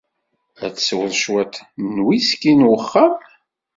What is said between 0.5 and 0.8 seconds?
Ad